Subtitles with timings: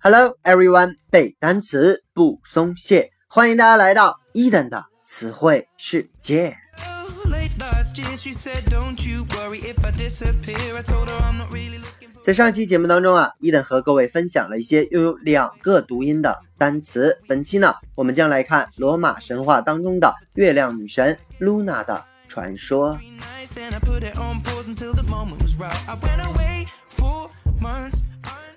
[0.00, 6.56] Hello everyone，背单词不松懈，欢迎大家来到伊登的词汇世界。
[12.22, 17.20] 在上期节目当中啊，伊登和各位分享了一些拥有两个读音的单词。
[17.26, 22.98] 本期呢，我们将来看罗马神话当中的月亮女神 Luna 的传说。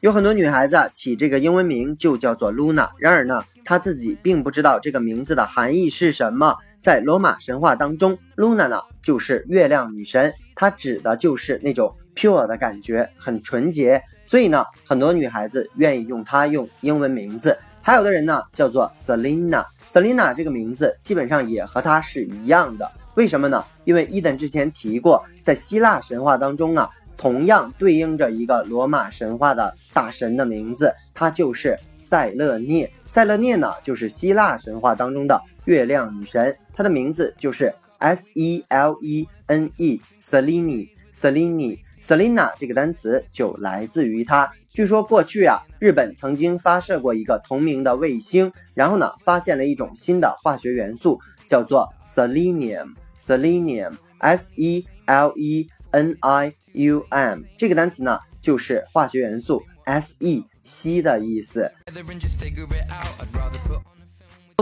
[0.00, 6.56] 有很多女孩子起这个英文名就叫做 Luna，然而呢，她自己并不知道这个名字的含义是什么。
[6.80, 14.02] 在罗马神话当中，Luna 呢就是月亮女神，它指的就是那种 pure 的感觉，很纯洁。
[14.26, 17.56] 所以呢，很多女孩子愿意用它用英文名字。
[17.80, 22.90] 还有的人呢叫做 Selina，Selina 这个名字基本上也和它是一样的。
[23.14, 23.64] 为什么呢？
[23.84, 26.88] 因为伊登之前提过，在希腊神话当中呢。
[27.14, 32.92] 同样对应着一个罗马神话的大神的名字，它就是塞勒涅。
[33.06, 44.50] 塞勒涅呢，就是希腊神话当中的月亮女神，她的名字就是 S E L E N E，Selene，Selene，Selena 这个单词就来自于她。
[44.70, 52.94] 据说过去啊，日本曾经发射过一个同名的卫星，然后呢，发现了一种新的化学元素，叫做 Selenium
[53.24, 57.42] Selenium, S E L E N I U M。
[57.56, 61.70] 这个单词呢，就是化学元素 S E 硒的意思。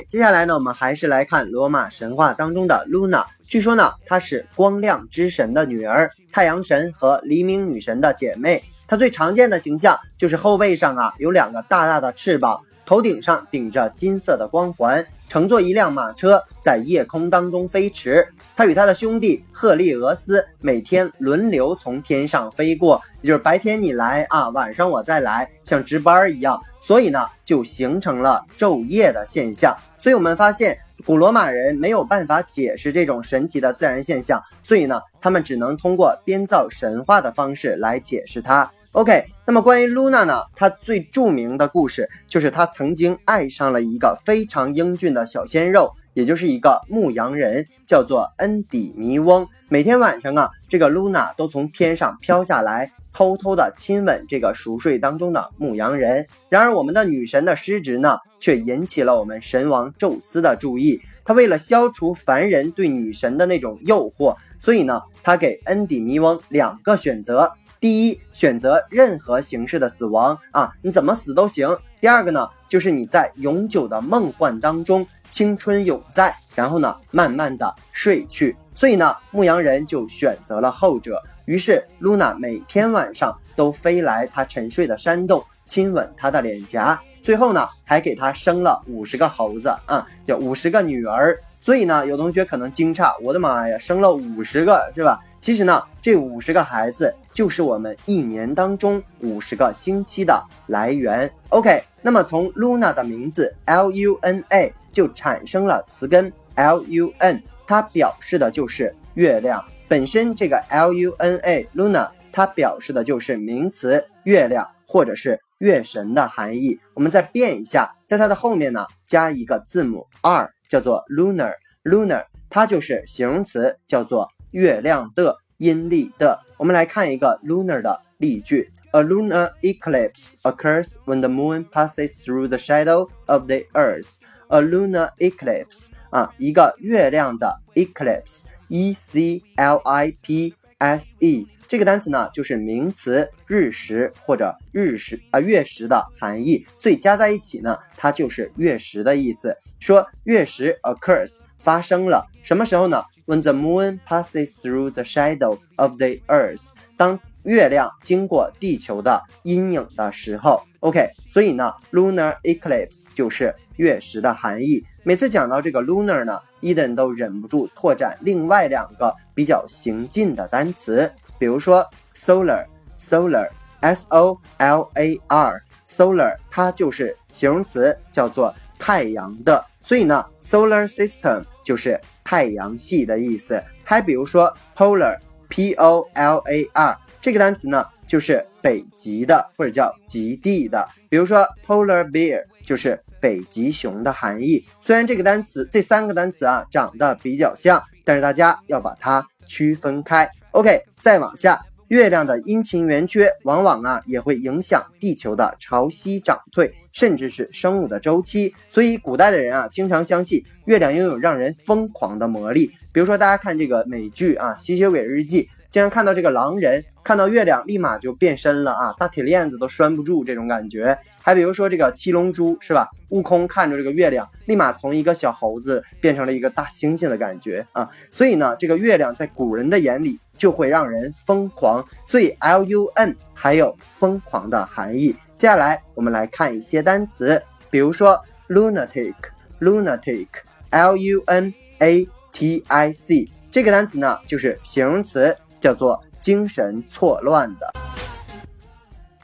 [0.06, 3.25] 接下来呢，我们还是来看罗马神话当中的 Luna。
[3.47, 8.62] 据说呢，她是光亮之神的女儿，太阳神和黎明女神的姐妹。
[8.86, 15.06] 她最常见的形象就是后背上啊有两个大大的翅膀，头顶上顶着金色的光环。
[15.28, 29.72] 乘坐一辆马车在夜空当中飞驰，他与他的兄弟赫利俄斯每天轮流从天上飞过，也就是白天你来啊，晚上我再来，像值班一样，所以呢就形成了昼夜的现象。
[29.97, 30.76] 所以我们发现
[31.06, 38.69] 古罗马人没有办法解释这种神奇的自然现象，所以呢他们只能通过编造神话的方式来解释它。
[38.93, 40.44] OK，那么关于 Luna 呢？
[40.55, 49.44] 她最著名的故事就是她曾经爱上了一个非常英俊的小鲜肉，也就是一个牧羊人，叫做恩底尼翁。
[49.69, 56.28] 每天晚上啊，这个 Luna 都从天上飘下来，偷偷的亲吻这个熟睡当中的牧羊人。
[56.49, 61.00] 然而，我们的女神的失职呢，却引起了我们神王宙斯的注意。
[61.25, 67.53] 他为了消除凡人对女神的那种诱惑，所以呢，他给恩底尼翁两个选择。
[67.80, 71.66] 第一，选择任何形式的死亡啊，你怎么死都行。
[71.98, 78.54] 第二个呢，就是你在永久的梦幻当中，青春永在，然后呢，慢慢的睡去。
[78.74, 81.22] 所以呢，牧羊人就选择了后者。
[81.46, 91.34] 于是，露娜每天晚上都飞来他沉睡的山洞，亲吻他的脸颊，最后呢，还给他生了五十个猴子啊，叫五十个女儿。
[91.58, 95.19] 所以呢，有同学可能惊诧，我的妈呀，生了五十个是吧？
[95.40, 101.28] 其实呢，这五十个孩子就是我们一年当中五十个星期的来源。
[101.48, 110.34] OK，那么从 Luna 的名字 L U N A 就产生了词根 L U N，它表示的就是月亮本身。
[110.34, 116.78] 这个 L U N A Luna 它表示的就是名词月亮或者是月神的含义。
[116.92, 120.50] 我们再变一下，在它的后面呢加一个字母 R。
[120.68, 126.41] 叫做 lunar，lunar，它就是形容词，叫做月亮的、阴历的。
[126.56, 134.16] 我们来看一个 lunar 的例句：A lunar eclipse occurs when the moon passes through the shadow of the earth.
[134.49, 141.46] A lunar eclipse 啊，一个月亮的 eclipse，e c l i p s e。
[141.68, 149.56] 这个单词呢，就是名词日食或者日食啊月食的含义，所以加在一起呢，它就是月食的意思。
[149.78, 160.62] 说月食 occurs 发生了什么时候呢？When the moon passes through the shadow of the earth，当月亮经过地球的阴影的时候。
[160.81, 164.82] OK，所以呢，lunar eclipse 就是月食的含义。
[165.02, 171.12] 每次讲到这个 lunar 呢，伊登都忍不住拓展另外两个比较行近的单词。
[171.38, 179.62] 比如说 solar，solar，s o l a r，solar，它就是形容词，叫做太阳的。
[179.82, 183.62] 所以呢，solar system 就是太阳系的意思。
[183.84, 190.88] 还比如说 polar，p o l a r，这个单词呢，就是北极的或者叫极地的。
[191.08, 194.64] 比如说 polar bear 就是北极熊的含义。
[194.81, 200.28] 虽然这个单词这三个单词啊长得比较像，但是大家要把它区分开。
[200.52, 208.54] OK，再往下月亮的阴晴圆缺往往啊也会影响地球的潮汐涨退，甚至是生物的周期。
[208.69, 212.70] 所以古代的人啊经常相信月亮拥有让人疯狂的魔力。
[212.92, 215.42] 比如说大家看这个美剧啊《吸血鬼日记》。
[215.70, 220.98] 竟然看到这个狼人看到月亮立马就变身了啊，大铁链子都拴不住这种感觉。
[221.22, 222.88] 还比如说这个七龙珠是吧？
[223.10, 227.88] 悟空看着这个月亮，立马从一个小猴子变成了一个大猩猩的感觉啊。
[228.10, 235.14] 所以呢，这个月亮在古人的眼里就会让人疯狂，所以 L U N 还有疯狂的含义。
[235.37, 237.40] 接下来我们来看一些单词，
[237.70, 245.37] 比如说 lunatic，lunatic，L U N A T I C 这个单词呢就是形容词。
[245.60, 247.70] 叫做精神错乱的。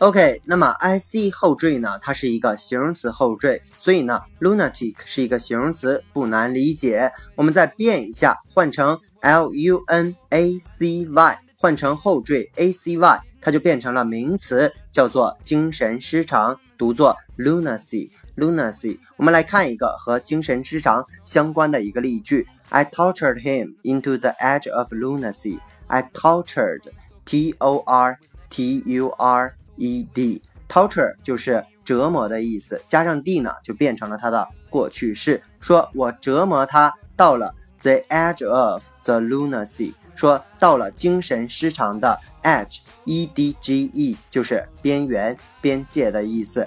[0.01, 1.99] OK，那么 I C 后缀呢？
[2.03, 7.11] 它是一个形容词后缀，所以呢，lunatic 是一个形容词，不难理解。
[7.35, 18.11] 我们再变一下，换成 L U N A C Y，换成后缀 A C Y，它就变成了名词，叫做精神失常，读作 lunacy。
[18.37, 18.99] lunacy。
[19.17, 25.59] 我们来看一个和精神失常相关的一个例句：I tortured him into the edge of lunacy。
[25.87, 26.83] I tortured,
[27.25, 28.19] T O R
[28.51, 35.43] T U R E D, torture 就是折磨的意思，加上 d 呢，就变成了它的过去式。
[35.61, 37.55] 说我折磨他到了
[37.87, 46.67] the edge of the lunacy，说到了精神失常的 edge, E D G E 就是边缘、边界的意思。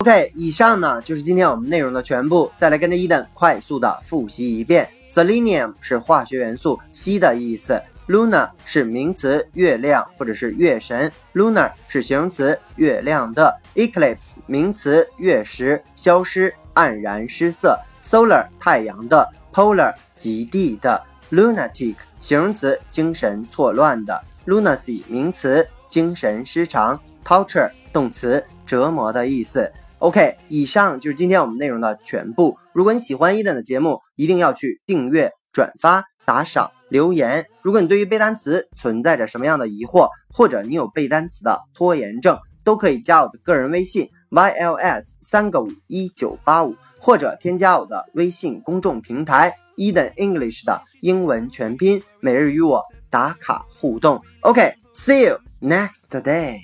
[0.00, 2.52] OK，以上呢就是今天我们内容的全部。
[2.58, 4.86] 再来跟着伊登快速的复习一遍。
[5.08, 29.70] Selenium 是化学元素硒的意思，Luna 是名词月亮或者是月神，Lunar 是形容词月亮的，Eclipse 名词月食消失黯然失色，Solar 太阳的，Polar 极地的，Lunatic 形容词精神错乱的，Lunacy 名词精神失常，Torture 动词折磨的意思。
[29.98, 32.56] OK，以上就是今天我们内容的全部。
[32.72, 37.44] 如果你喜欢伊登的节目，一定要去订阅、转发、打赏、留言。
[37.62, 54.20] 如果你对于背单词存在着什么样的疑惑，或者你有背单词的拖延症，都可以加我的个人微信 yls 三个五一九八五，或者添加我的微信公众平台 Eden English 的英文全拼，每日与我打卡互动。
[54.40, 56.58] OK，see you next day。